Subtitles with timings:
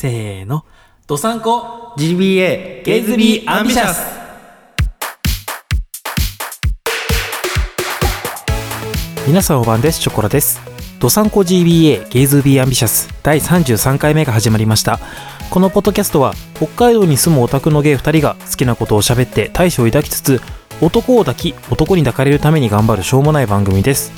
[0.00, 0.64] せーの。
[1.08, 4.06] ドサンコ GBA ゲイズビーアンビシャス
[9.26, 10.00] 皆さんおばんです。
[10.00, 10.60] ショコラです。
[11.00, 15.00] ドサンコ GBA ゲイズビーアンビシャス第33回目が始まりました。
[15.50, 20.40] このポッドキャストは北海道に住むオタクのゲイ2人が好きなことを喋って大志を抱きつつ
[20.80, 24.12] 男を抱き男に抱かれるために頑張るしょうもない番組です。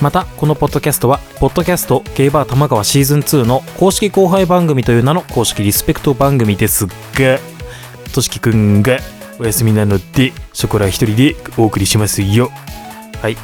[0.00, 6.92] またこのポッドキャストはポッドキャストゲイバー玉川シーズン2の公式後輩番組という名の公式リスペクト番組ですが
[8.14, 8.98] としきくんが
[9.38, 12.50] お休みなのでそこら一人でお送りしますよ。
[13.20, 13.36] はい。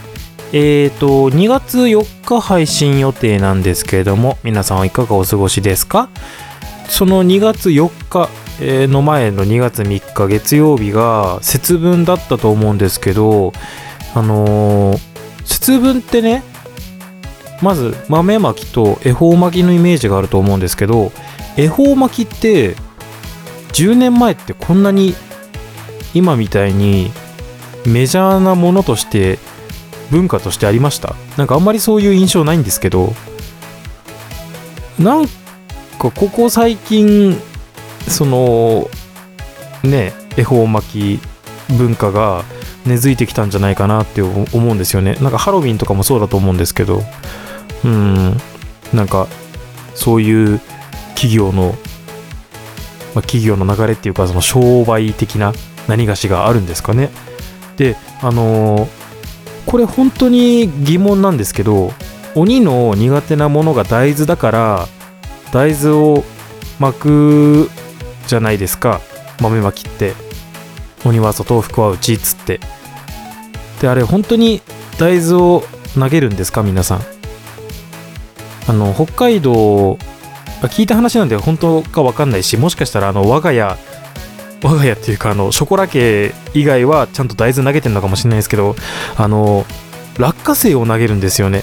[0.53, 6.09] えーと2月4日配信予定なんですけれども皆さんはいかがお過ごしですか？
[6.89, 8.31] その2月4日
[8.89, 13.53] の前の2月3日月曜日が節分だったと思うんですけど
[14.15, 15.16] あのー
[15.47, 16.43] 節分ってね
[17.63, 21.11] まず豆まきと恵方巻きのイメージがあると思うんですけど
[21.57, 22.77] 恵方巻きって
[23.73, 25.15] 10年前ってこんなに
[26.13, 27.11] 今みたいに
[27.87, 29.39] メジャーなものとして
[30.11, 31.15] 文化としてありました？
[31.37, 33.13] なんかあんまりそういう印象ないんですけど
[34.99, 35.31] なんか
[35.99, 37.37] ここ最近
[38.09, 38.89] その
[39.83, 42.45] ね恵方巻き文化が
[42.87, 45.17] 根付いてきたんじゃないかなって思うんですよね。
[45.21, 47.03] なんかハロウィンとかもそうだと思うんですけど。
[47.85, 48.37] うん。
[48.93, 49.27] なんか
[49.95, 50.61] そういう
[51.15, 51.75] 企業の、
[53.15, 55.53] まあ、企業の流れっていうかその商売的な
[55.89, 57.11] 何がしがあるんですかね。
[57.77, 59.07] であのー
[59.67, 61.93] これ本当に疑問なんですけど
[62.37, 64.87] 鬼の苦手なものが大豆だから
[65.53, 66.25] 大豆を
[66.79, 67.71] 巻く
[68.29, 69.01] じゃないですか。
[69.41, 70.26] 豆巻きって。
[71.07, 72.61] 鬼は外福は内っつって。
[73.81, 74.61] であれ本当に
[74.99, 75.63] 大豆を
[75.95, 77.01] 投げるんですか皆さん？
[78.69, 79.99] あの北海道
[80.63, 83.77] 聞いた話なんで本当か分かんないしもしかしたらあの我が家
[84.63, 88.75] 我が家っていうかあのショコラ家以外はちゃんと大豆投げてるのかもしれないですけど
[89.17, 89.65] あの
[90.19, 91.63] 落花生を投げるんですよね。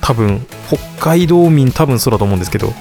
[0.00, 2.72] 多分北海道民多分そうだと思うんですけど。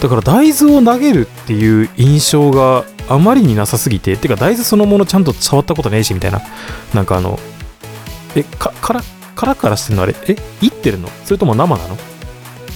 [0.00, 6.40] だから大豆を投げるっていう印象があまりになさすぎててか大豆そのものちゃんと触ったことねえしみたいな。
[6.94, 7.38] なんかあの
[8.34, 9.02] えかから
[9.34, 10.14] カラカラしてんのあれ？
[10.28, 11.08] えいってるの？
[11.24, 11.96] それとも生なの？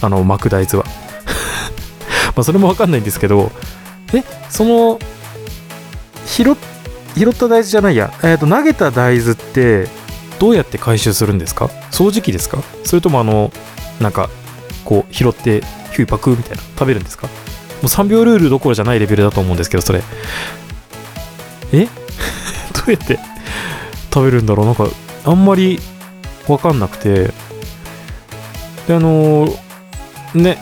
[0.01, 0.85] あの巻く大豆は。
[2.35, 3.51] まあそれもわかんないんですけど
[4.13, 4.99] えその
[6.25, 6.55] 拾っ
[7.15, 9.87] 拾った大豆じゃないや、えー、と投げた大豆って
[10.39, 11.65] どうやって回収するんですか？
[11.91, 12.59] 掃除機ですか？
[12.85, 13.51] それともあの
[13.99, 14.29] なんか
[14.85, 15.61] こう拾って
[15.91, 17.27] ヒューパクみたいな食べるんですか？
[17.83, 20.01] う3秒ルールどころじゃないレベルだと思うんですけどそれ。
[21.73, 21.85] え？
[22.73, 23.19] どうやって
[24.13, 24.65] 食べるんだろう？
[24.65, 24.87] なんか
[25.25, 25.79] あんまり
[26.47, 27.31] 分かんなくて。
[28.87, 29.53] であの
[30.33, 30.57] ね。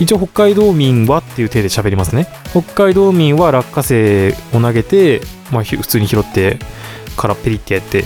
[0.00, 2.28] 一応北海道民はっていう体で喋りますね。
[2.52, 6.60] 北海道民は落花生を投げて、まあ、普通に拾って
[7.16, 8.04] からペリってやって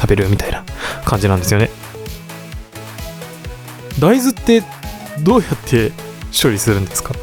[0.00, 0.64] 食べるみたいな
[1.04, 1.68] 感じなんですよね。
[3.98, 4.62] 大豆って
[5.20, 5.92] どうやって
[6.42, 7.14] 処理するんですか？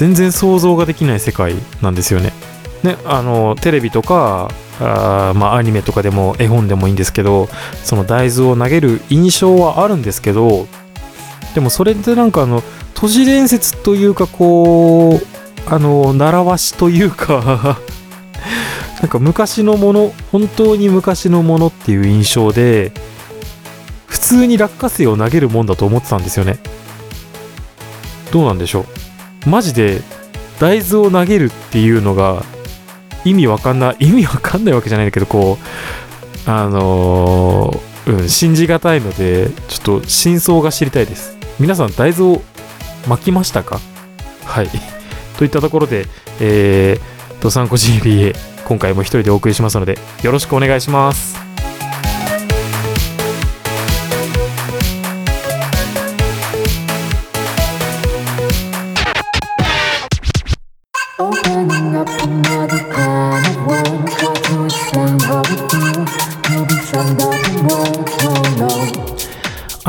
[0.00, 2.32] 全然想像ができない世界なんですよね。
[2.82, 4.50] ねあのテレビとか
[4.80, 7.50] あまあアニメとかでも絵本でもいいんですけど
[7.84, 10.66] その大豆を投げる印象はあるんですけど
[11.54, 12.62] でもそれってなんかあの
[12.94, 17.78] 都市伝説というかこうあの習わしというか
[19.02, 22.92] なんか昔のもの本当に昔のものっていう印象で
[24.06, 26.58] 普通に落花生を投げるもんだと思ってたんですよね。
[28.32, 29.09] どうなんでしょう？
[29.46, 30.02] マジで
[30.58, 32.42] 大豆を投げるっていうのが
[33.24, 35.58] 意味わかんない意味わかんないわけじゃないんだけどこ
[36.46, 41.36] うあのーうん信じがたいのでちょっと真相が知りたいです。
[41.60, 42.42] 皆さん大豆を
[43.06, 43.78] 巻きましたか？
[44.46, 44.68] はい。
[45.38, 46.06] といったところで
[46.40, 48.34] えー、ドサンコ GBA
[48.64, 51.36] 今回も一人でお送りしますのでよろしくお願いします「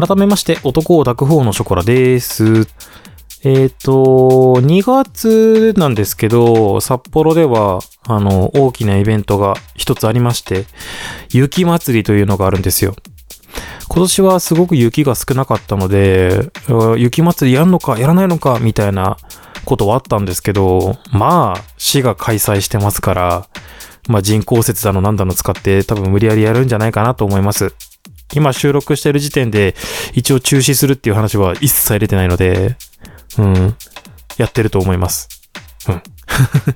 [0.01, 2.67] 改めまして、男を抱く方のショコラです。
[3.43, 3.91] えっ、と、
[4.59, 10.65] 2月なんですけど、札幌では、あの、大きなイベントが一つありまして、
[11.31, 12.95] 雪祭りというのがあるんですよ。
[13.89, 16.49] 今年はすごく雪が少なかったので、
[16.97, 19.17] 雪祭りやんのかやらないのかみたいな
[19.65, 23.47] ことはあったんですけど、まあ、市が開催してますから、
[24.07, 27.75] まあ人工雪だのなんだの使って多分無理やりやるんじゃないかなと思います。
[28.33, 29.75] 今収録してる時点で
[30.13, 32.75] 一応中止するっていう話は一切出てないので、
[33.37, 33.75] うん。
[34.37, 35.29] やってると思います。
[35.87, 36.03] うん。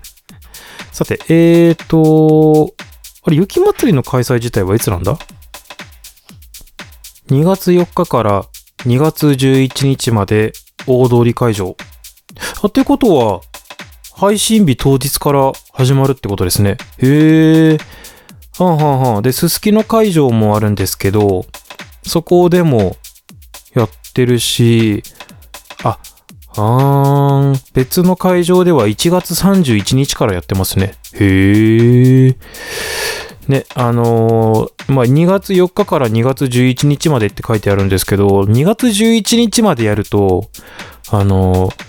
[0.91, 2.73] さて、えーと、
[3.23, 5.17] あれ、雪祭りの開催自体はいつなんだ
[7.29, 8.45] ?2 月4日から
[8.85, 10.53] 2月11日まで
[10.87, 11.75] 大通り会場。
[12.61, 13.41] あ、ってことは、
[14.13, 16.77] 配信日当日から始まるってことですね。
[16.99, 17.77] へえ。
[18.57, 19.21] はんはんはん。
[19.21, 21.45] で、すすきの会場もあるんですけど、
[22.03, 22.95] そこでも
[23.73, 25.03] やってるし、
[25.83, 25.99] あ、
[26.55, 30.93] あーん、別の会場では1月31日からやってますね。
[31.13, 32.35] へえ。
[33.47, 40.49] ね、あのーまあ、2月4日から2月11日までって書いてあるんですけど、2月11日までやると、
[41.09, 41.85] あのー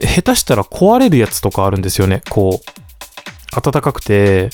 [0.00, 2.22] 下手したら壊れるやつとかあるんですよね。
[2.30, 4.48] こう、暖かくて、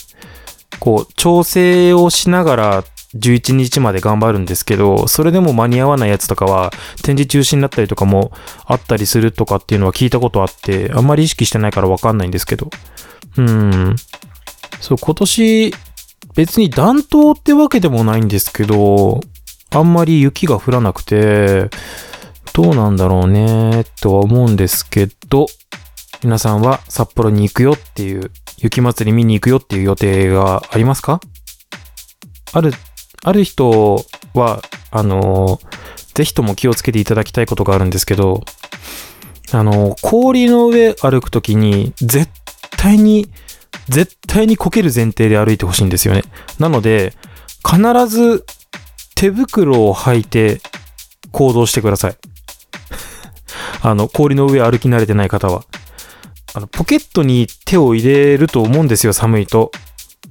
[0.80, 2.84] こう、調整をしながら
[3.14, 6.70] 11日まで頑張るんですけど、それでも間に合わないやつとかは、
[7.02, 8.32] 展示中止になったりとかも
[8.64, 12.70] あったりするとかっていうのは聞いたことあって、あんまり意識してないからわかんないんですけど。
[13.36, 13.96] うん。
[14.80, 15.74] そう、今年、
[16.34, 19.20] 別に暖冬ってわけでもないんですけど、
[19.70, 21.68] あんまり雪が降らなくて、
[22.52, 25.46] どうなんだろうね、とは思うんですけど、
[26.22, 31.20] 皆さんは札幌に行くよっていう、雪祭り見に行くよっていう予定がありますか？
[32.52, 32.72] ある、
[33.24, 35.60] ある人は、あの、
[36.14, 38.42] ぜひとも気をつけていただきたいことがあるんですけど、
[39.52, 42.28] あの、氷の上歩くときに、絶
[42.76, 43.28] 対に、
[43.88, 46.22] 絶対にこける前提で歩いてほしいんですよね。
[46.58, 47.14] なので、
[47.64, 48.44] 必ず
[49.14, 50.60] 手袋を履いて
[51.32, 52.16] 行動してください。
[53.82, 55.64] あの、氷の上歩き慣れてない方は。
[56.58, 59.70] あの、ポケットに手を入れると思うんですよ、寒いと。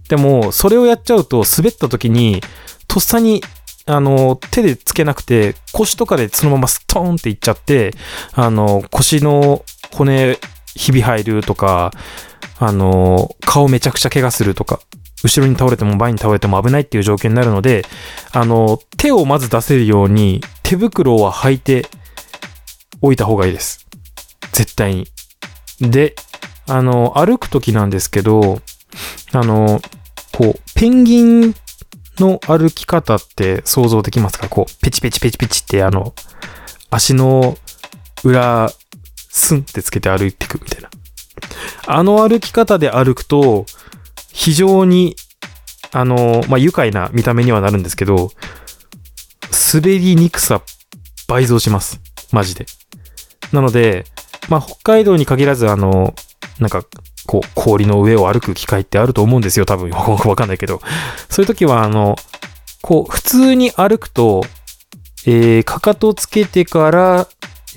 [0.09, 2.41] でも、それをやっちゃうと、滑った時に、
[2.87, 3.41] とっさに、
[3.85, 7.93] あの、手でつけなくて、腰とかでそのままストーンっていっちゃって、
[8.33, 9.63] あの、腰の
[9.93, 10.37] 骨、
[10.75, 11.91] ひび入るとか、
[12.59, 14.81] あの、顔めちゃくちゃ怪我するとか、
[15.23, 17.85] 後ろに倒れても前に倒れても危ないっていう状況になるので、
[18.33, 21.85] あの、手をまず出せるように、手袋は履いて
[23.01, 23.87] おいた方がいいです。
[24.51, 25.07] 絶対に。
[25.81, 26.15] で、
[26.67, 28.61] あの、歩くときなんですけど、
[29.31, 29.81] あの、
[30.33, 31.55] こう、ペンギン
[32.19, 34.49] の歩き方って想像できますか？
[34.49, 36.13] こう、ペチペチペチペチってあの、
[36.89, 37.57] 足の
[38.23, 38.71] 裏、
[39.29, 40.89] スンってつけて歩いていくみたいな。
[41.85, 43.65] あの歩き方で歩くと、
[44.33, 45.15] 非常に、
[45.91, 48.31] あの、まあ、愉快な見た目にはなるんですけど、
[49.73, 50.61] 滑りにくさ
[51.27, 51.99] 倍増します。
[52.31, 52.65] マジで。
[53.51, 54.05] なので、
[54.49, 56.13] まあ、北海道に限らず、あの、
[56.59, 56.83] なんか、
[57.25, 59.65] こう、氷の上を歩く機会ってあると思うんですよ。
[59.65, 60.81] 多分、 わかんないけど。
[61.29, 62.15] そういう時は、あの、
[62.81, 64.45] こう、普通に歩くと、
[65.25, 67.27] えー、かかとつけてから、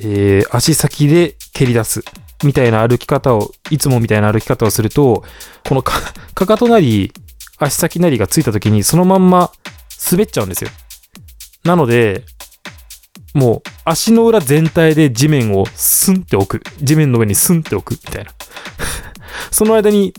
[0.01, 2.05] えー、足先で蹴り出す。
[2.45, 5.25] みたいな歩き方を、いつもみたいな歩き方をすると、
[5.69, 6.01] このか、
[6.35, 7.13] かかとなり、
[7.59, 9.51] 足先なりがついた時に、そのまんま
[10.11, 10.71] 滑っちゃうんですよ。
[11.65, 12.25] なので、
[13.35, 16.63] もう足の裏全体で地面をスンって置く。
[16.83, 18.01] 地面の上にスンって置く。
[18.07, 18.33] みたいな。
[19.51, 20.15] その間に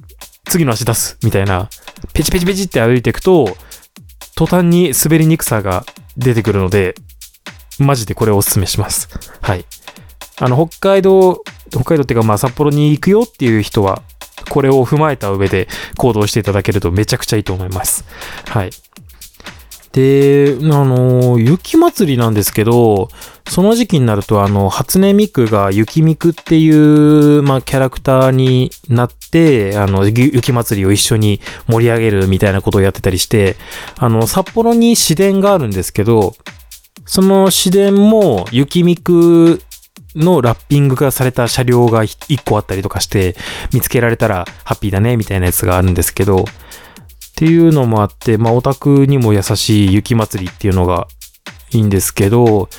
[0.45, 1.17] 次の足出す。
[1.23, 1.69] みたいな。
[2.13, 3.57] ペチペチペチって歩いていくと、
[4.35, 5.85] 途端に滑りにくさが
[6.17, 6.95] 出てくるので、
[7.79, 9.09] マジでこれをお勧めします。
[9.41, 9.65] はい。
[10.37, 14.01] あの、北海道、北海道っていうかまあ札幌に行くよっていう人は、
[14.49, 18.05] これを踏まえた上で行動していただけるとめちゃくちゃいいと思います。
[18.47, 18.71] はい。
[19.93, 23.09] で、あの、雪祭りなんですけど、
[23.49, 33.57] その時期になると、あの、初音ミクが雪ミクっていう、まあ、キャラクターになって、あの、雪祭りを一緒に盛り上げるみたいなことをやってたりして、
[33.97, 36.35] あの、札幌に市電があるんですけど、
[37.05, 39.61] その市電も雪ミク
[40.15, 43.35] のラッピングがされた車両が一個あったりとかして、
[43.73, 46.45] 見つけられたらハッピーだね、みたいなやつがあるんですけど、
[47.41, 51.07] っていうのもあって、まあ、オタクにも優しい雪祭りっていうのが
[51.71, 52.69] いいんですけど、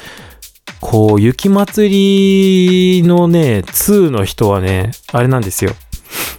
[0.81, 5.73] こう、雪祭りのね、2の人はね、あれなんですよ。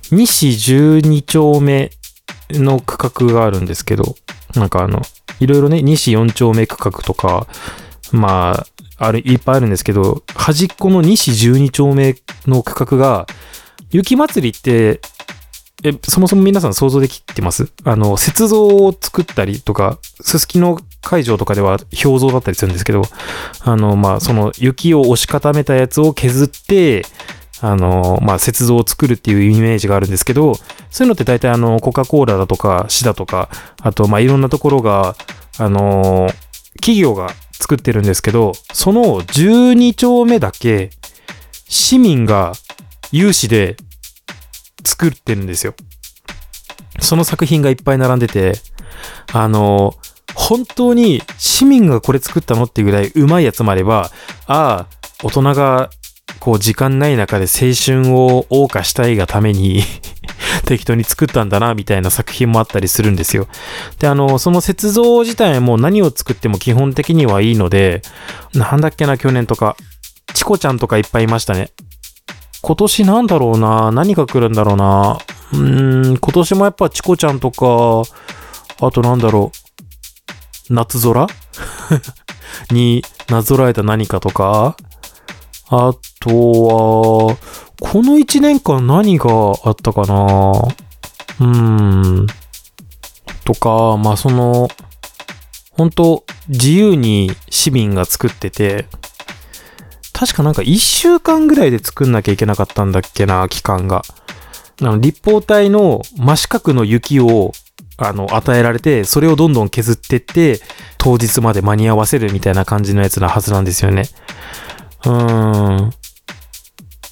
[0.10, 1.92] 西12丁目
[2.52, 4.16] の区画があるんですけど、
[4.56, 5.02] なんかあの、
[5.42, 7.48] いろいろね、西4丁目区画とか、
[8.14, 8.66] ま
[8.98, 12.16] あ、ある、いっぱいあるんですけど、端っこの西12丁目
[12.48, 13.28] の区画が、
[13.92, 15.02] 雪祭りって、
[15.84, 17.70] え、そもそも皆さん想像できてます？
[17.84, 23.02] あの、雪像を作ったりとか、すすきの会場とかでは氷像だったりするんですけど、
[23.62, 27.06] あの、まあ、その雪を押し固めたやつを削って、
[27.60, 30.56] あの、まあ、雪像を作るっていうイメージがあるんですけど、
[30.90, 33.50] そういうのって大体あの、コカ・コーラだとか、シダとか、
[33.82, 35.16] あと、まあ、いろんなところが、
[35.58, 36.30] あの、
[36.76, 40.92] 企業が作ってるんですけど、その12丁目だけ、
[41.68, 42.54] 市民が
[43.12, 43.78] 有志で
[44.84, 45.74] 作ってるんですよ。
[47.00, 48.54] その作品がいっぱい並んでて、
[49.32, 49.96] あの、
[50.36, 54.12] 本当に市民がこれ作ったのっていうぐらいうまいやつもあれば、
[54.48, 54.88] ああ、
[55.24, 55.90] 大人が
[56.40, 59.84] こう時間ない中で青春を謳歌したいがために
[60.66, 63.48] 適当に作ったんだな、みたいな作品もあったりするんですよ。
[64.00, 68.02] で、あの、その雪像自体も何を作っても基本的にはいいので、
[68.54, 69.76] なんだっけな、去年とか、
[70.34, 71.72] チコちゃんとかいっぱいいましたね。
[72.66, 75.18] 今年なんだろうな、何が来るんだろうな。
[75.52, 78.04] うーん、今年もやっぱチコちゃんとか、
[78.80, 79.52] あとなんだろ
[80.70, 81.28] う、夏空？
[82.72, 84.78] になぞらえた何かとか、
[85.68, 87.38] あとは、
[87.82, 89.30] この一年間何が
[89.66, 90.52] あったかな？
[91.42, 91.46] うー
[92.22, 92.28] ん。
[93.44, 94.70] とか、まあその、
[95.72, 98.88] 本当自由に市民が作ってて、
[100.14, 104.04] 確かなんか一週間ぐらいで作んなきゃいけなかったんだっけな、期間が。
[104.82, 107.52] あの、立方体の真四角の雪を、
[107.98, 110.62] あの、与えられて、それをどんどん削ってって、
[110.98, 114.04] 当日まで間に合わせるみたいな感じのやつなはずなんですよね。
[115.06, 115.94] うーん。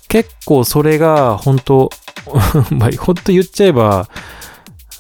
[0.07, 1.89] 結構それが、 本当
[2.69, 4.09] まあ、ほんと言っちゃえば、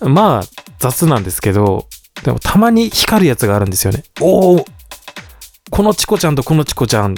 [0.01, 0.47] まあ、
[0.79, 1.87] 雑なんですけど、
[2.23, 4.03] でもたまに光るやつがあるんですよね。
[4.19, 4.65] おお
[5.69, 7.15] このチコちゃんとこのチコちゃん、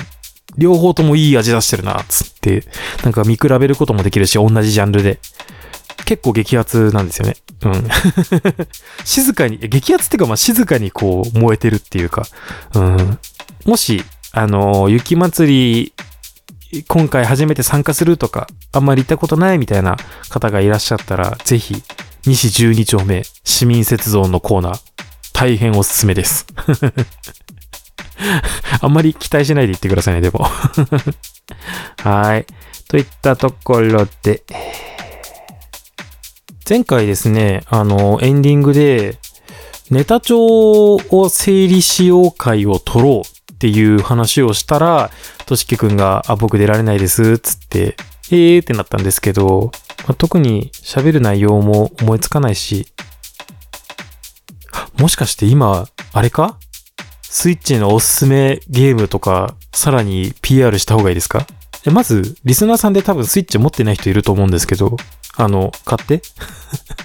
[0.57, 2.65] 両方ともいい味出してるな、つって、
[3.03, 5.19] なんか見比べることもできるし、同じジャンルで。
[6.05, 7.35] 結構激アツなんですよね。
[7.63, 7.87] うん。
[9.05, 12.27] 静かに、激アツっていうか、まあ静かにこう燃えてるっていうか、
[12.73, 13.19] うん。
[13.65, 15.93] もし、あの、雪祭
[16.71, 19.97] り、今回初めて参加するとか、あんまり行ったことないみたいな
[20.29, 21.81] 方がいらっしゃったら、ぜひ、
[22.25, 24.81] 西12丁目市民雪像のコーナー、
[25.33, 26.45] 大変おすすめです。
[28.81, 30.47] あんまり期待しないで言ってくださいね、でも。
[32.03, 32.45] はい。
[32.87, 34.43] といったところで、
[36.67, 39.17] 前回ですね、あの、エンディングで、
[39.89, 45.11] ネタ帳を整理しよう会を取ろうっていう話をしたら、
[45.45, 47.95] としきくんが、あ、僕出られないです、つって、
[48.31, 49.71] えーってなったんですけど、
[50.07, 52.87] まあ特に喋る内容も思いつかないし、
[54.97, 56.57] もしかして今、あれか
[57.35, 61.47] スイッチのおすすめゲームとか、さらに PR した方がいいですか？
[61.91, 64.97] まず、リスナーさんで多分スイッチ持ってない人いると思うんですけど、
[65.35, 66.21] あの、買って。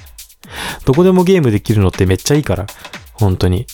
[0.85, 2.67] どこでもゲームできるのってめっちゃいいから。
[3.15, 3.67] 本当に。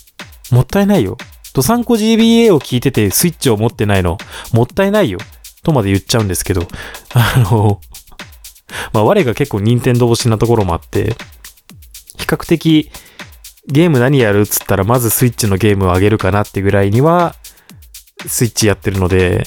[0.53, 1.19] もったいないよ。
[1.55, 4.17] ドサンコ GBA を聞いててスイッチを持ってないの、
[4.53, 5.19] もったいないよ。
[5.65, 6.69] とまで言っちゃうんですけど、
[7.15, 7.81] あの、
[8.93, 11.17] まあ、我が結構任天堂推しなところもあって、
[12.17, 12.93] 比較的
[13.67, 17.35] ゲーム何やるっつったらまずスイッチのゲームをあげるかなってぐらいには、
[18.27, 19.47] スイッチやってるので、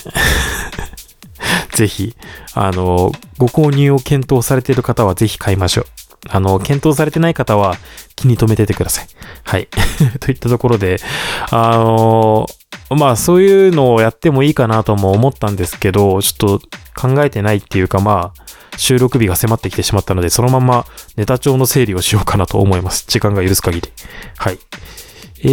[1.74, 2.16] ぜひ、
[2.54, 5.86] あの、ご購入を検討されている方はぜひ買いましょう。
[6.30, 7.78] あの、検討されてない方は
[8.16, 9.08] 気に留めててください。
[9.44, 9.68] はい。
[10.20, 11.00] といったところで、
[11.52, 12.48] あの
[12.90, 16.62] まあそういうのをやってもいいかなとも思ったんですけど、ちょっと
[16.96, 18.47] 考えてないっていうかまあ、
[18.78, 20.86] 収録日が迫ってきてしまったので、そのまま
[21.18, 23.06] ネタ帳の整理をしようかなと思います。
[23.08, 23.92] 時間が許す限り。
[24.38, 24.60] はい。
[25.42, 25.48] え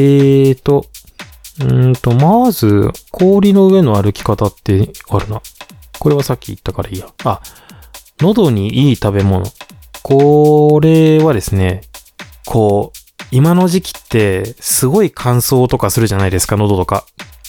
[0.52, 0.86] ーと、
[1.60, 5.40] うーんと、まず、氷の上の歩き方ってあるな。
[5.98, 7.06] これはさっき言ったからいいや。
[7.24, 7.40] あ、
[8.20, 9.46] 喉にいい食べ物。
[10.02, 11.82] これはですね、
[12.44, 12.98] こう、
[13.30, 17.04] 今の時期ってすごい乾燥とかするじゃないですか、喉とか。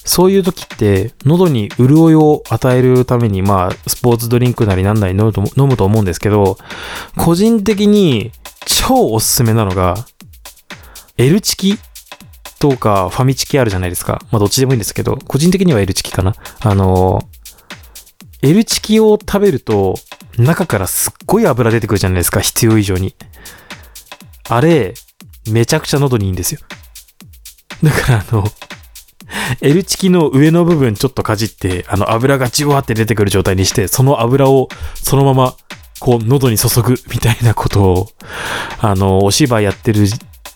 [0.05, 6.57] そういう時って、喉に潤いを与えるために、まあ、スポーツドリンクなりなんなり飲むと飲むと思うんですけど、
[7.17, 8.31] 個人的に
[8.65, 9.95] 超おすすめなのが、
[11.17, 11.79] L チキ
[12.59, 14.21] とかファミチキあるじゃないですか。
[14.31, 16.35] まあ、どっちでもいいんですけど、個人的には L チキかな。
[16.59, 17.27] あの、
[18.43, 19.95] L チキを食べると、
[20.37, 23.15] 中からすっごい油出てくるじゃないですか、必要以上に。
[24.49, 24.93] あれ、
[25.49, 26.59] めちゃくちゃ喉にいいんですよ。
[27.81, 28.43] だからあの、
[29.61, 35.55] L チキの上の部分ちょっとかじって、あの油がじわって出てくる状態にして、その油をそのまま、
[35.99, 38.07] こう、喉に注ぐみたいなことを、
[38.79, 40.07] あの、お芝居やってる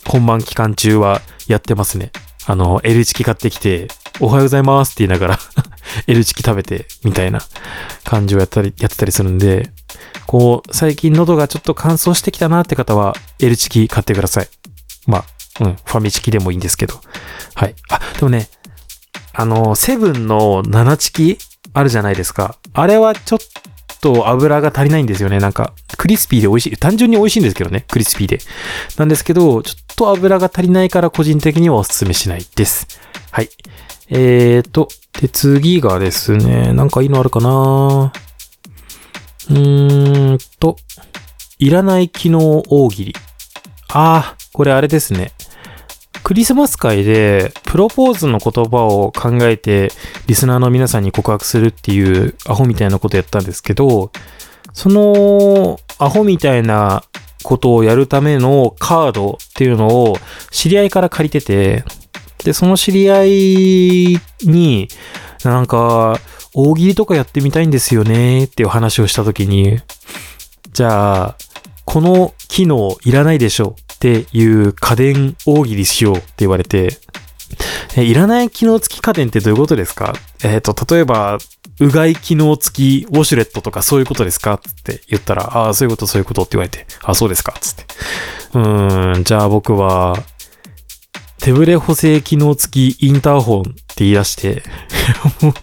[0.06, 2.12] 本番期間中はやってますね。
[2.46, 3.88] あの、L チキ買ってきて、
[4.20, 5.40] おはようございますって言いながら
[6.08, 7.42] L チキ食べて、みたいな
[8.04, 9.72] 感じをやったり、やってたりするんで、
[10.26, 14.48] こう、最近喉がちょっと乾燥してきたなって方は、L チキ買ってください。
[15.08, 15.26] まあ、
[15.64, 17.00] うん、ファミチキでもいいんですけど。
[17.56, 17.76] はい。
[17.90, 18.50] あ、でもね、
[19.40, 21.38] あの、セブンの7チキ
[21.74, 22.58] あるじゃないですか。
[22.74, 23.40] あれはちょっ
[24.02, 25.40] と油が足りないんですよね。
[25.40, 26.76] なんか、クリスピーで美味しい。
[26.76, 27.86] 単純に美味しいんですけどね。
[27.88, 28.40] クリスピーで。
[28.98, 33.00] なんですけど、ちょっと油が足りないから個人的にはお勧めしないです。
[33.32, 33.50] はい。
[34.10, 34.90] えーと、
[35.22, 38.12] で、次がですね、なんかいいのあるかな
[39.52, 40.76] うーんと、
[41.60, 43.16] いらない機能大喜利。
[43.88, 45.32] ああ、これあれですね。
[46.30, 49.90] クリスマス会でプロポーズの言葉を考えて
[50.28, 54.12] リスナーの皆さんに告白するっていうアホみたいなことやったんですけど、
[54.72, 57.04] そのアホみたいな
[57.42, 60.18] ことをやるためのカードっていうのを
[60.52, 61.84] 知り合いから借りてて、
[62.44, 64.88] で、その知り合いに
[65.44, 66.20] なんか
[66.54, 69.80] 大喜利とかやってみたいんですよねっていう話をしたときに、
[70.74, 71.38] じゃあ、
[71.86, 73.76] この機能いらないでしょ。
[73.76, 76.98] うっていう家電大喜利しようって言われて、
[77.98, 80.14] えいらない機能付き家電ってどういうことですか？
[80.42, 81.38] えっ、と、例えば、
[81.82, 84.54] うがい機能付きウォシュレットとかそういうことですか？
[84.54, 87.54] って言ったら、ああ、そういうことそういうことって言われて、ああそうですか？
[87.60, 87.86] つって。
[88.54, 90.16] うーん、じゃあ僕は、
[91.42, 94.64] 手ブレ補正機能付きインターホンって言い出して、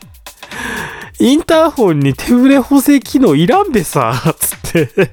[1.21, 5.11] インターホンに手ブレ補正機能いらんでさ、つって、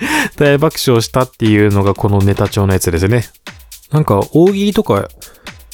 [0.36, 3.26] 大爆笑したっていうのがこのネタ帳のやつですね。
[3.90, 5.08] なんか、大喜利とか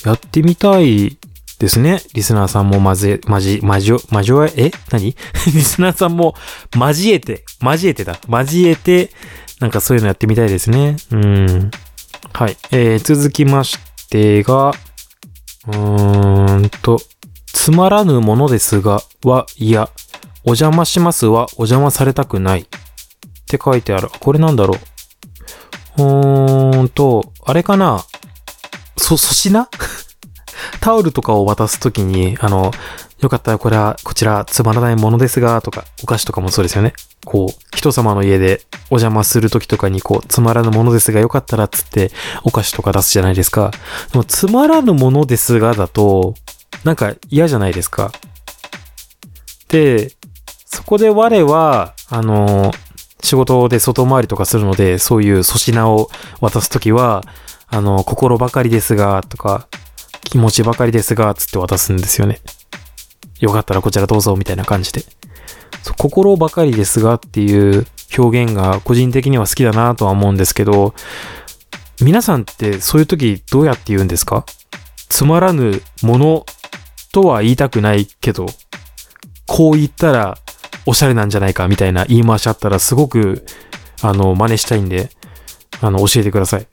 [0.04, 1.18] やってみたい
[1.58, 2.02] ですね。
[2.14, 4.70] リスナーさんもまぜ、まじ、まじ、まじえ、え？
[4.90, 5.16] 何？
[5.46, 6.34] リスナーさんも
[6.74, 8.18] 交えて、交えてだ。
[8.28, 9.10] 交えて、
[9.60, 10.96] なんかそういうのやってみたいですね。
[11.10, 11.70] うん。
[12.32, 12.56] はい。
[12.72, 13.78] えー、続きまし
[14.10, 14.72] てが、
[15.68, 17.00] うーんと、
[17.52, 19.88] つまらぬものですが、は、いや、
[20.44, 22.66] お邪魔しますは、お邪魔されたくない。
[23.46, 24.08] って書いてある。
[24.20, 24.74] これなんだろ
[25.98, 26.02] う。
[26.02, 28.04] うーんと、あれかな
[28.96, 29.68] そ、粗品？
[30.80, 32.72] タオルとかを渡すときに、あの、
[33.20, 36.92] よかったらこれは、こちらつまらないものですが、とか、お菓子とかもそうですよね。
[37.24, 42.10] こう、人様の家でお邪魔するときとかに、こう、つまらぬものですが、よかったらつって、
[42.42, 43.70] お菓子とか出すじゃないですか。
[44.12, 46.34] でも、つまらぬものですがだと、
[46.84, 48.12] なんか嫌じゃないですか。
[49.68, 50.12] で、
[50.66, 52.72] そこで我は、あの、
[53.26, 56.08] 仕事で外回りとかするので、そういう粗品を
[56.40, 57.22] 渡すときは、
[57.66, 59.66] あの、心ばかりですが、とか、
[60.22, 62.40] 気持ちばかりですが、つって渡すんですよね。
[63.40, 65.02] よかったらこちらどうぞ、みたいな感じで。
[65.98, 67.86] 心ばかりですがっていう
[68.16, 70.94] 表現が個人的には好きだなとは思うんですけど、
[72.00, 74.44] 皆さんってそういう時どうやって言うんですか？
[75.08, 76.46] つまらぬもの
[77.12, 78.46] とは言いたくないけど、
[79.46, 80.38] こう言ったら
[80.86, 83.44] おしゃれなんじゃないかみたいな言い回しあったらすごく、
[84.02, 85.10] あの、真似したいんで、
[85.80, 86.66] あの、教えてください。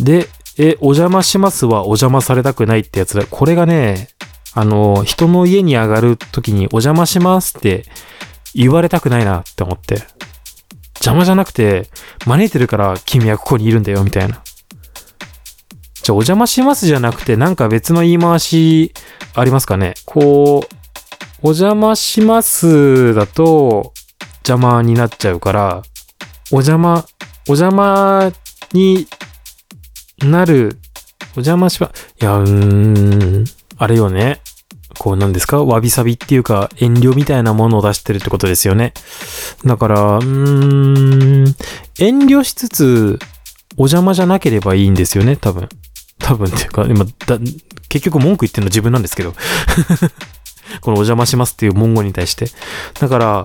[0.00, 3.26] で、え、お邪魔しますはお邪魔されたくないってやつだ。
[3.26, 4.08] これがね、
[4.54, 7.84] あの、人の家に上がるときにお邪魔しますって
[8.54, 10.02] 言われたくないなって思って。
[11.00, 11.90] 邪魔じゃなくて、
[12.24, 14.42] 招いてるから君はここにいるんだよ、みたいな。
[16.02, 18.94] じゃあ、お邪魔しますじゃなくて、なんか別の言い回し
[19.34, 20.83] ありますかねこう、
[21.46, 23.92] お邪魔しますだと
[24.48, 25.82] 邪魔になっちゃうから、
[26.50, 27.04] お邪魔、
[27.46, 28.32] お邪魔
[28.72, 29.06] に
[30.20, 30.78] なる、
[31.32, 33.44] お邪魔しま、いや、うーん、
[33.76, 34.40] あれよね。
[34.98, 35.62] こうなんですか？
[35.62, 38.94] わびさびっていうか遠慮みたいなものを出してるってことですよね。
[39.66, 41.54] だから、うーん、
[41.98, 43.18] 遠慮しつつ、
[43.76, 45.68] お邪魔じゃなければいいんですよね、多分。
[46.20, 47.38] 多分っていうか、今、だ
[47.90, 49.34] 結局文句言ってるの自分なんですけど。
[50.80, 52.46] このお邪魔しますっていう文言に対して。
[53.00, 53.44] だから、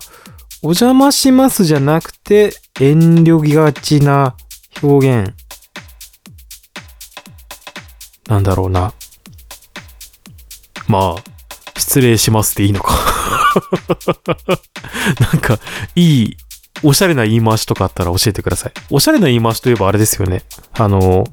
[0.61, 4.35] お邪魔しますじゃなくて、遠慮がちな
[4.81, 5.33] 表現。
[8.27, 8.93] なんだろうな。
[10.87, 12.93] まあ、失礼しますっていいのか。
[15.19, 15.59] なんか、
[15.95, 16.37] いい、
[16.83, 18.73] おしゃれな言い回しとかあったら教えてください。
[18.89, 20.43] おしゃれな言い回しといえばあれですよね。
[20.73, 21.25] あの、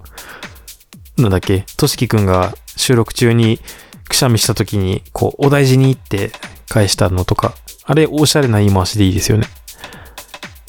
[1.17, 3.61] なんだっけ、としきくんが収録中に
[4.09, 6.33] くしゃみした時に、こう、お大事にって
[6.69, 9.47] 返したのとか、あれ、おしゃれな言い回しでいいですよね。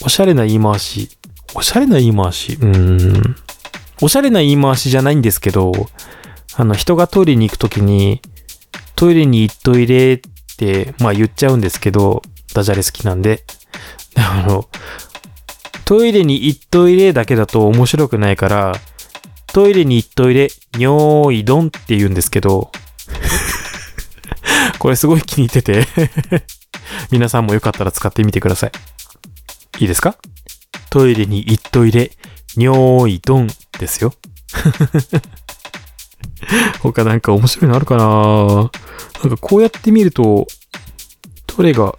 [0.03, 1.09] おしゃれな言い回し。
[1.53, 2.53] おしゃれな言い回し。
[2.53, 3.35] うーん。
[4.01, 5.71] おしゃれな言い回しじゃないんですけど、
[6.55, 8.21] あの、人がトイレに行くときに、
[8.95, 10.19] トイレに行っといれっ
[10.57, 12.21] て、まあ言っちゃうんですけど、
[12.53, 13.43] ダジャレ好きなんで。
[14.15, 14.67] あの、
[15.85, 18.73] トイレに行っといれだけだと面白くないから、
[19.47, 22.71] トイレに行っといれ、にょーいどんって言うんですけど、
[24.79, 25.87] これすごい気に入ってて、
[27.11, 28.71] 皆さんもよかったら使ってみてください。
[29.79, 30.17] いいですか？
[30.89, 32.11] トイレに行っといれ、
[32.55, 33.47] にょーいどん
[33.79, 34.13] ですよ。
[36.81, 38.03] 他なんか面白いのあるかな？
[39.23, 40.47] なんかこうやってみると、
[41.47, 41.93] どれが、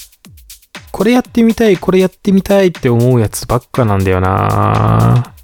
[0.90, 5.34] これやってみたい、これやってみたいって思うやつばっかなんだよな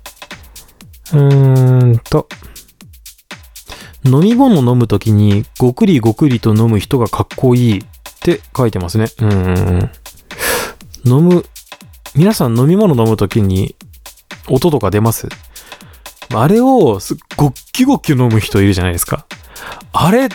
[1.12, 2.28] うーんと。
[4.04, 7.82] 飲み物飲むときにごくりごくりと飲む人がかっこいいっ
[8.20, 9.06] て書いてますね。
[9.18, 9.90] うん。
[11.06, 11.44] 飲む、
[12.14, 13.74] 皆さん飲み物飲むときに
[14.48, 15.28] 音とか出ます？
[16.34, 19.26] あれをすごっきごっき飲む人いるじゃないですか。
[19.92, 20.28] あれ、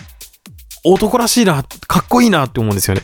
[0.83, 3.01] 男らしいな、かっこいいなって思うんですよね。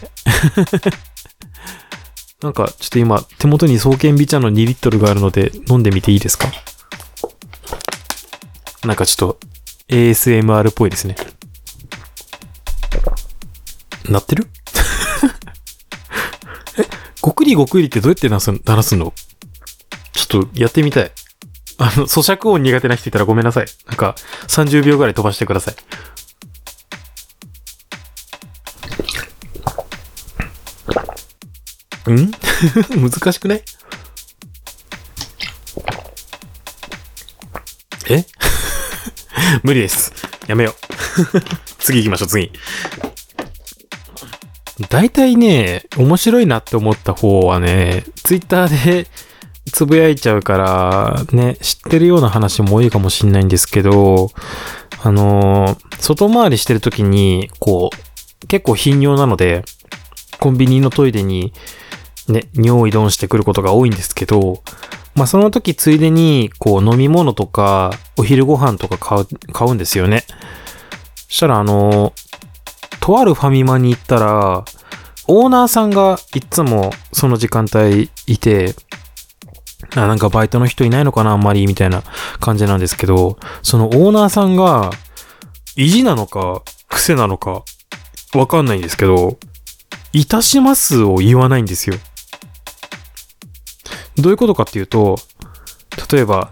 [2.42, 6.48] なんか、ちょっと今、手元に双剣美茶の2リットルがあるので、飲んでみていいですか？
[8.84, 9.40] なんかちょっと、
[9.90, 11.16] ASMR っぽいですね。
[14.10, 14.48] なってる？
[16.78, 16.84] え、
[17.22, 19.14] ごくりごくりってどうやって鳴らす鳴らすの？
[20.14, 21.12] ちょっとやってみたい。
[21.78, 23.66] あの、咀嚼音苦手な人いたらごめんなさい。
[23.88, 24.16] なんか、
[24.48, 25.76] 30秒ぐらい飛ばしてください。
[32.12, 32.32] ん？
[33.10, 33.64] 難しくない？
[39.64, 40.14] 無理です。
[40.48, 41.42] やめよう。
[41.80, 42.52] 次行きましょう、次。
[44.90, 49.08] 大体ね、面白いなって思った方はね、ツイッターで
[49.72, 54.32] つぶやいちゃうから、ね、知ってるような話も多いかもしんないんですけど、
[55.02, 59.64] あのー外回りしてる時に、こう、結構頻尿なので、
[60.40, 61.52] コンビニのトイレに、
[62.28, 64.62] ね、尿意ドンしてくることが多いんですけど、
[65.16, 70.26] まあその時ついでに、こう飲み物とか、お昼ご飯とか買う、買うんですよね。
[71.28, 72.14] そしたらあの、
[73.00, 74.66] とあるファミマに行ったら、
[75.28, 78.76] オーナーさんがいつもその時間帯いて、
[79.96, 82.04] あ、なんかバイトの人いないのかなあんまりみたいな
[82.40, 84.92] 感じなんですけど、そのオーナーさんが、
[85.76, 87.64] 意地なのか、癖なのか、
[88.34, 89.38] わかんないんですけど、
[90.14, 91.96] いたしますを言わないんですよ。
[94.18, 95.18] どういうことかっていうと、
[96.12, 96.52] 例えば、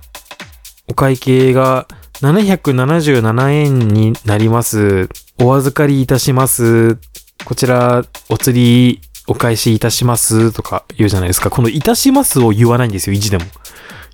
[0.88, 1.88] お会計が
[2.22, 5.10] 777円になります。
[5.40, 6.98] お預かりいたします。
[7.46, 10.52] こちら、お釣り、お返しいたします。
[10.52, 11.50] とか言うじゃないですか。
[11.50, 13.46] このいたしますを言わないんですよ、意地でも。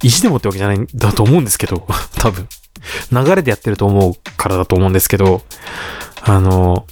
[0.02, 2.48] 意地でもってわけじゃないんだと思うんですけど、 多分。
[3.12, 5.42] 流れでやってると思うからだと思うんですけど、
[6.22, 6.86] あの、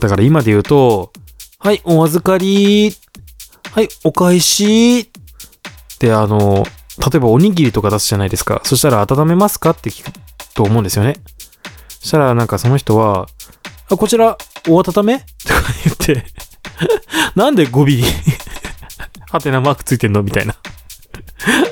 [0.00, 1.12] だから今で言うと、
[1.58, 2.94] はい、お預かり、
[3.72, 5.10] はい、お返し、
[5.98, 6.64] ってあの、
[6.98, 8.60] 例えばおにぎりとか出すじゃないですか。
[8.64, 10.12] そしたら温めますかって聞く
[10.54, 11.16] と思うんですよね。
[11.88, 13.26] そしたらなんかその人は、
[13.90, 15.18] あ、こちら、お温め？
[15.18, 15.24] とか
[15.84, 16.24] 言って、
[17.34, 17.86] なんで語尾？
[17.86, 18.04] に、
[19.30, 20.22] ハテナマークついてんの？
[20.22, 20.54] みたいな。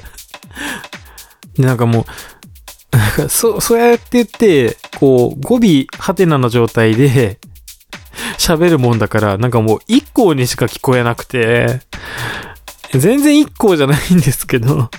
[1.57, 2.07] で、なんかも
[2.93, 7.39] う、なんかそ、そうやって言って、こう、語尾、ハテナの状態で、
[8.39, 11.81] 喋るもんだから、なんかもう一項にしか聞こえなくて、
[12.93, 14.91] 全然一項じゃないんですけど、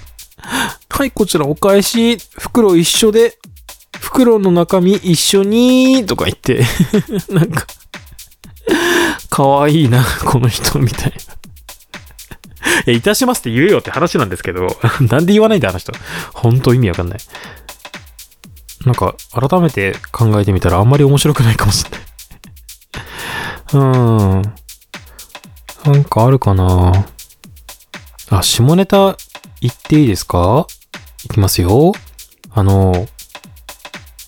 [0.90, 3.38] はい、こちらお返し、袋一緒で、
[4.00, 6.64] 袋の中身一緒に、とか言って、
[7.30, 7.68] なんか、
[9.30, 11.38] かわいいな、この人、みたいな。
[12.88, 14.68] いや、いたしますって言えよって話なんですけど、
[15.02, 15.94] なんで言わないんだ、あの人。
[16.34, 17.20] 本当意味わかんない。
[18.86, 22.02] なんか、改めて考えてみたらあんまり面白くないかもしれない。
[23.74, 24.54] うーん。
[25.86, 27.06] なんかあるかな
[28.30, 29.18] あ、下ネタ
[29.62, 30.68] 言っていいですか？
[31.24, 31.94] いきますよ。
[32.52, 33.08] あの、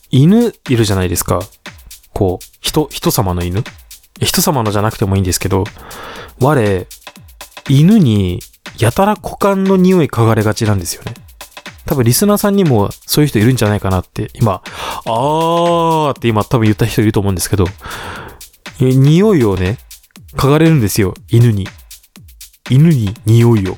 [0.10, 1.42] 犬いるじゃないですか。
[2.14, 3.64] こう、人、人様の犬
[4.22, 5.64] 人様のじゃなくてもいいんですけど、
[6.40, 6.88] 我、
[7.68, 8.42] 犬に
[8.78, 11.14] やたら股間の匂い嗅がれがちなんですよね。
[11.86, 17.66] 多分リスナーさんにもそういう人いるんじゃないかなって、今、あーって今多分言った人いると思うんですけど、
[18.80, 19.78] 匂いをね、
[20.34, 21.68] 嗅がれるんですよ、犬に。
[22.70, 23.78] 犬に匂いを。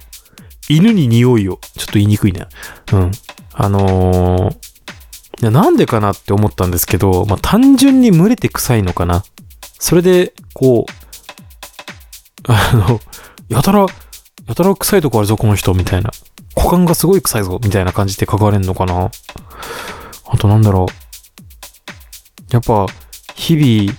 [0.75, 1.59] 犬に匂いを。
[1.77, 2.47] ちょっと言いにくいな。
[2.93, 3.11] うん。
[3.53, 9.23] あのー、なんでかなって思ったんですけど、まあ、単純に群れて臭いのかな。
[9.79, 10.91] それで、こう、
[12.47, 12.99] あの、
[13.49, 13.85] やたら、
[14.47, 16.11] やたら臭いとこあるぞ、この人、みたいな。
[16.55, 19.11] 股間がすごい臭いぞ、みたいな感じで書かれるのかな。
[20.27, 22.53] あとなんだろう。
[22.53, 22.85] やっぱ、
[23.35, 23.97] 日々、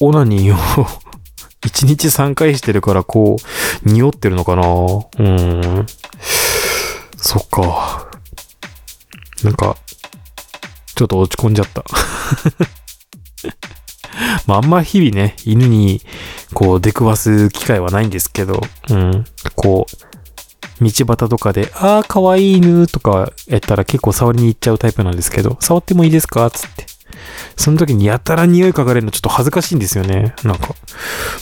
[0.00, 0.86] オナニーを
[1.66, 3.36] 1日3回してるから、こ
[3.84, 4.62] う、匂ってるのかな？
[4.62, 5.86] うーん。
[7.16, 8.08] そっか。
[9.42, 9.76] なんか、
[10.94, 11.84] ちょっと落ち込んじゃった。
[14.46, 16.00] まあ、あんま日々ね、犬に、
[16.54, 19.24] こう、出くわす機会はないんですけど、うん。
[19.56, 26.50] こう、道端とかで、あー、かわいい犬とかやったら結構触りに行っちゃうタイプなんですけど、触ってもいいですか？
[26.50, 26.86] つって。
[27.56, 30.34] その時にやたら匂い嗅がれるのちょっと恥ずかしいんですよね。
[30.44, 30.74] なんか。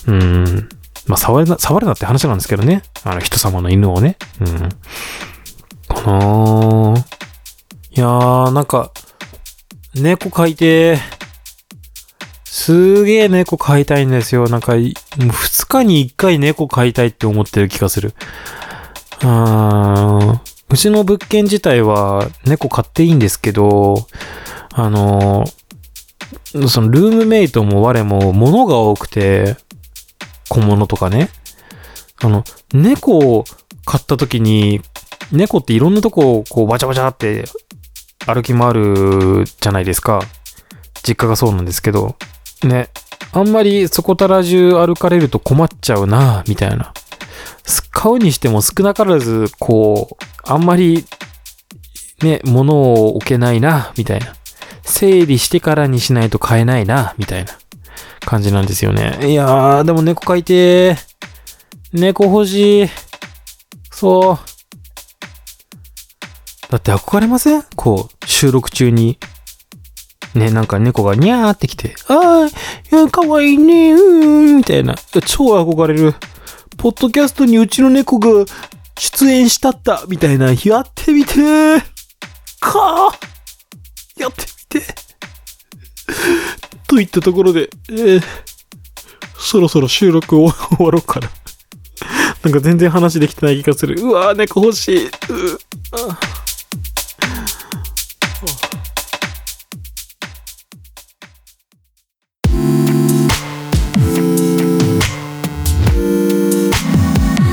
[0.06, 0.68] うん。
[1.06, 2.82] まあ、触るな、触るなって話なんですけどね。
[3.04, 4.16] あの、人様の犬をね。
[4.40, 4.56] うん。
[5.88, 6.98] かなー
[7.96, 8.90] いやー、なんか、
[9.94, 11.00] 猫飼いてー。
[12.44, 14.48] すげー猫飼いたいんですよ。
[14.48, 18.14] なんかい、もう2日に1回猫飼いたいって思ってる気がする。
[19.20, 24.06] あーんうちの物件自体は猫飼っていいんですけど、
[24.72, 25.44] あの、
[26.68, 29.56] そのルームメイトも我も物が多くて、
[30.48, 31.30] 小物とかね。
[32.22, 33.44] あの、猫を
[33.84, 34.80] 飼った時に、
[35.32, 37.44] 猫っていろんなとこをこうバチャバチャって
[38.26, 40.20] 歩き回るじゃないですか。
[41.02, 42.16] 実家がそうなんですけど。
[42.62, 42.88] ね。
[43.32, 46.92] あんまりそこたら中歩かれると困っちゃうなみたいな。
[47.90, 51.04] 買うにしても少なからず、こう、あんまり、
[52.22, 54.34] ね、物を置けないな、みたいな。
[54.84, 57.52] 整理してからにしないと買えないな、みたいな
[58.20, 59.18] 感じなんですよね。
[59.30, 60.98] いやー、でも猫飼いてー。
[61.92, 62.88] 猫欲しい。
[63.90, 64.38] そう。
[66.70, 67.64] だって憧れません？
[67.76, 69.18] こう、収録中に。
[70.34, 74.02] ね、なんか猫がニャーってきて、あー、や、かわいいねーうー
[74.54, 74.96] ん、みたいな。
[75.24, 76.14] 超憧れる。
[76.76, 78.28] ポッドキャストにうちの猫が
[78.98, 80.52] 出演したった、みたいな。
[80.52, 81.82] やってみてー。
[82.58, 84.20] かー。
[84.20, 84.42] やって
[84.80, 84.94] て。
[86.86, 88.22] といったところで、えー、
[89.38, 91.30] そろそろ収録を終わろうかな。
[92.42, 94.00] なんか全然話できてない気がする。
[94.00, 95.06] うわー、猫欲しい。
[95.06, 95.10] う
[95.92, 96.18] あ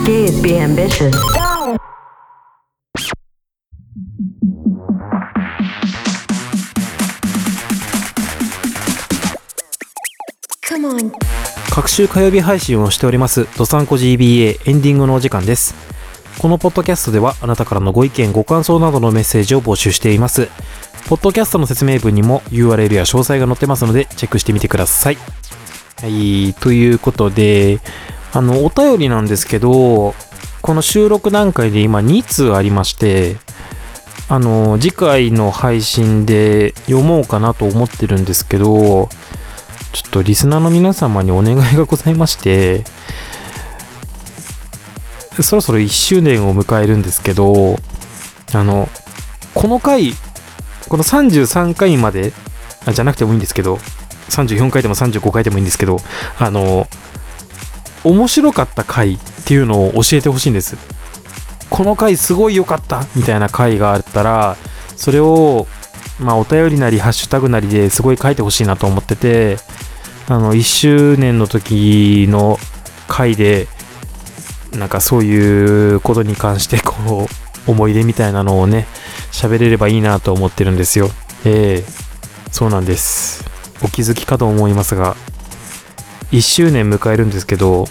[0.03, 1.40] Please be ambitious.
[11.73, 15.73] 各週火曜日配信をしております、ドサンコ GBA エンディングのお時間です。
[16.37, 20.49] このポッドキャストではあなたからのご意見、ご感想などのメッセージを募集しています。
[21.07, 25.17] ポッドキャストの説明文にも URL や詳細が載ってますのでチェックしてみてください。
[26.01, 27.79] はい、ということで、
[28.33, 30.13] あの、お便りなんですけど、
[30.61, 33.37] この収録段階で今2通ありまして、
[34.27, 39.09] あの、次回の配信で読もうかなと思ってるんですけど、
[39.93, 42.83] ちょっとリスナーの皆様にお願いがございまして、
[45.41, 47.77] そろそろ1周年を迎えるんですけど、
[48.53, 48.89] あの、
[49.53, 50.13] この回、
[50.89, 52.33] この33回まで、
[52.85, 53.79] あじゃなくてもいいんですけど、
[54.29, 55.97] 34回でも35回でもいいんですけど、
[56.39, 56.87] あの、
[58.03, 60.77] 面白かった回っていうのを教えてほしいんです。
[61.69, 64.57] この回すごい良かったみたいな回があったら、
[64.95, 65.67] それを、
[66.21, 69.57] まあ、お便りなり、ハッシュタグなりですごい書いてほしいなと思ってて、
[70.27, 72.59] あの、1周年の時の
[73.07, 73.67] 回で、
[74.71, 77.27] なんかそういうことに関して、こ
[77.67, 78.87] う、思い出みたいなのをね、
[79.31, 81.09] 喋れればいいなと思ってるんですよ。
[81.43, 82.01] ええ
[82.51, 83.43] そうなんです。
[83.83, 85.15] お気づきかと思いますが、
[86.31, 87.87] 1周年迎えるんですけど、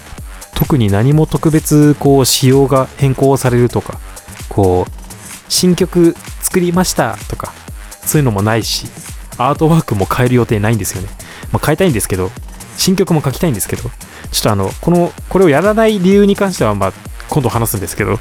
[0.54, 3.98] 特に何も特別、こう、仕様が変更されるとか、
[4.48, 4.92] こう、
[5.48, 7.52] 新曲作りましたとか、
[8.04, 8.86] そういうのもないし、
[9.38, 11.08] アートワークも変える予定ないんですよね。
[11.52, 12.30] まあ、変えたいんですけど、
[12.76, 13.90] 新曲も書きたいんですけど、ちょ
[14.40, 16.92] っとあの、この、これをやらない理由に関しては、まあ、
[17.28, 18.18] 今度話すんですけど、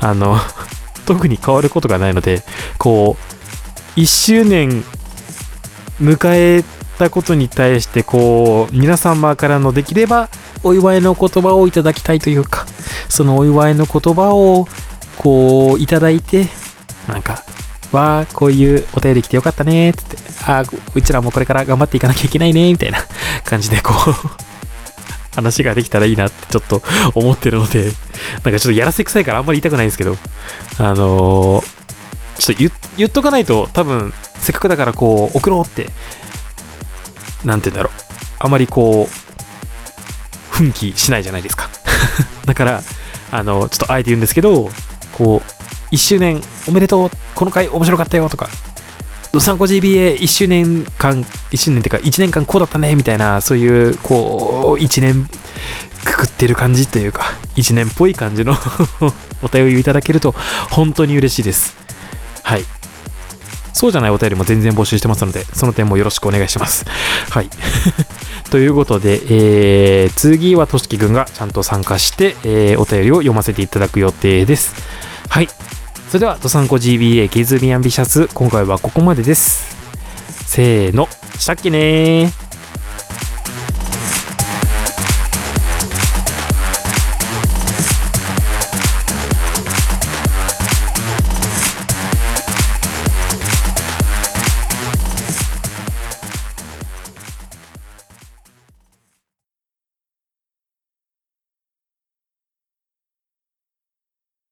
[0.00, 0.38] あの、
[1.06, 2.42] 特に変わることがないので、
[2.78, 3.16] こ
[3.96, 4.84] う、1周年
[6.00, 6.64] 迎え
[6.98, 10.28] たことに対して、こう、皆様からのできれば、
[10.62, 12.66] お祝いの言葉をいただきたいというか、
[13.08, 14.68] そのお祝いの言葉を、
[15.18, 16.46] こう、いただいて、
[17.08, 17.44] なんか、
[17.92, 22.98] わあ、こういうお便り来てよかったね、つって、ああ、うちらもこれから頑張っていかなきゃいけないね、みたいな
[23.44, 24.14] 感じで、こう、
[25.34, 26.82] 話ができたらいいなってちょっと
[27.14, 27.92] 思ってるので、なん
[28.42, 30.16] かちょっとやらせくさいからあんまり言いたくないんですけど、
[30.78, 31.82] あのー
[32.38, 35.90] ちょっと言言っとかないと多分、せっかくだからこう、送ろうって、
[37.44, 37.92] なんて言うんだろう、
[38.38, 41.70] あまりこう、奮起しないじゃないですか。
[42.44, 42.82] だから、
[43.30, 44.70] あの、ちょっとあえて言うんですけど、
[45.12, 45.52] こう、
[45.92, 48.48] 1周年おめでとう、この回面白かったよとか、
[49.32, 55.28] ドサンコ GBA1 周年間、1周年っていうか1年間こうだったねみたいな、そういう、こう、1年
[56.04, 57.24] くくってる感じというか、
[57.56, 58.56] 1年っぽい感じの
[59.42, 60.34] お便りをいただけると
[60.70, 61.76] 本当に嬉しいです。
[62.42, 62.64] はい。
[63.72, 66.84] そうじゃないお便りも全然募集してますので、その点もよろしくお願いします。
[67.30, 67.48] はい。
[68.50, 74.74] ということで、えー、次はとしきくんがちゃんと参加して、えー、お便りを読ませていただく予定です。
[75.28, 75.48] はい。
[76.12, 79.74] それでは、ドサンコ GBA ゲズミアンビシャス、今回はここまでです。
[80.44, 82.41] せーの、したっけね。